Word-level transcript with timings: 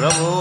Prabhu 0.00 0.39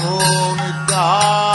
Oh 0.00 0.54
my 0.56 0.86
God. 0.88 1.47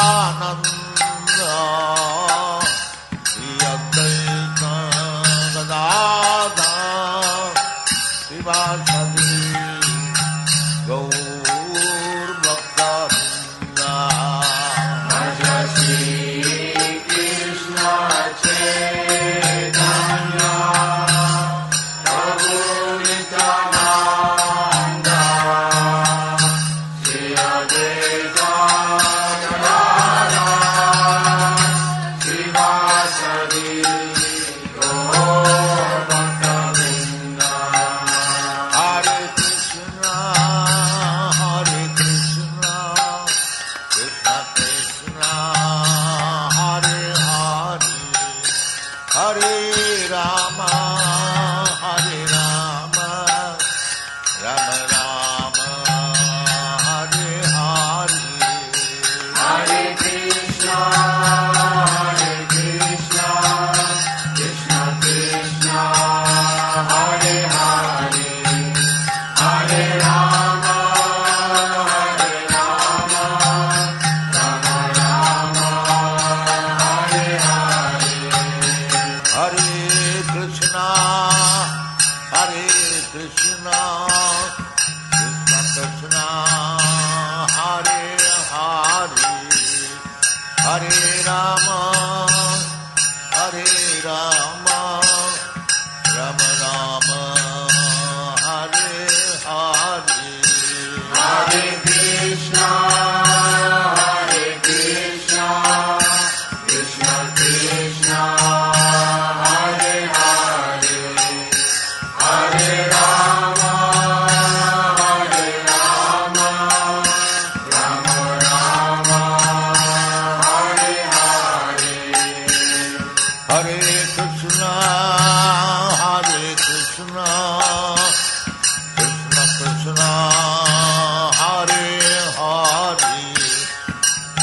Hare 90.74 90.90
Rama. 91.24 91.83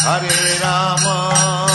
Hare 0.02 0.58
Rama. 0.62 1.69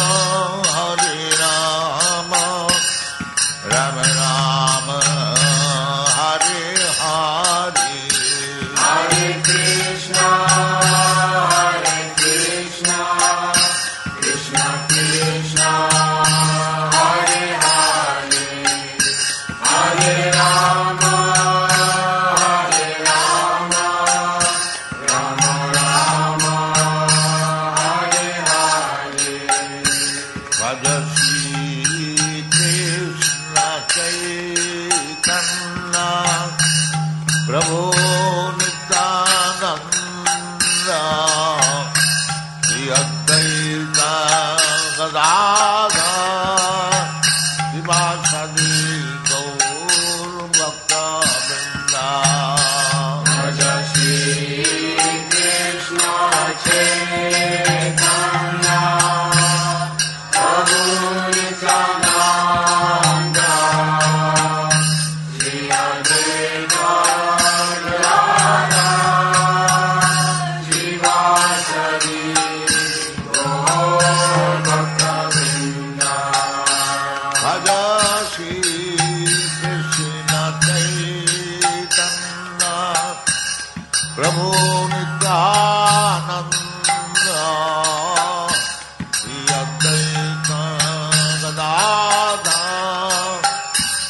Advaita 43.45 44.57
Gadadha 44.97 45.54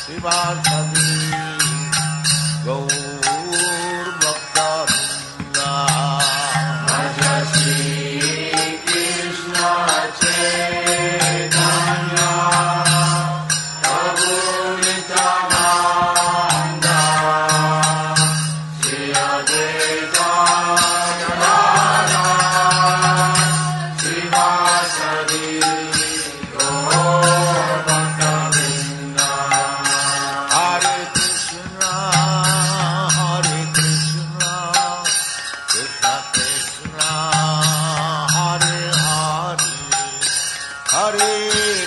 Shri 0.05 0.19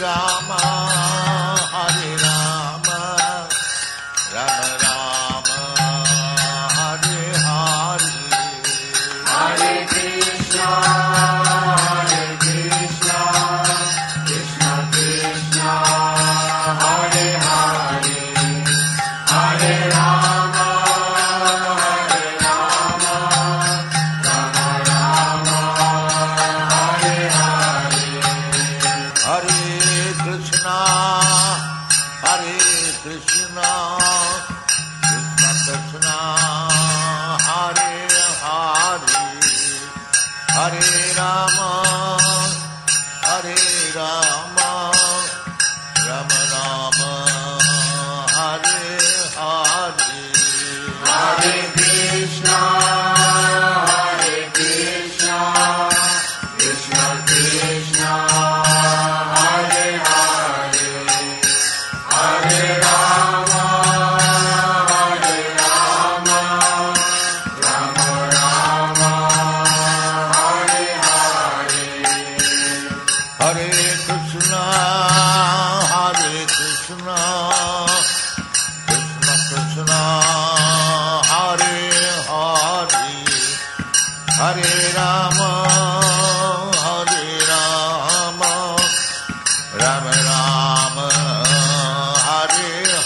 Rama, 0.01 0.78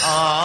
Hare 0.05 0.42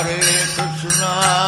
Hare 0.00 0.16
Krishna, 0.80 1.39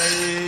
say 0.00 0.39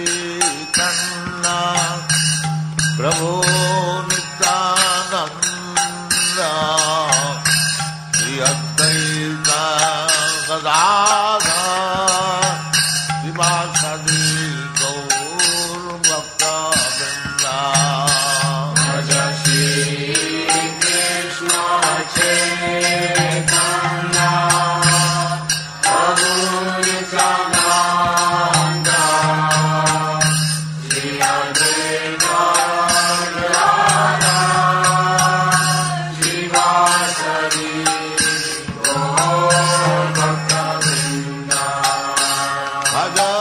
Raja 43.03 43.32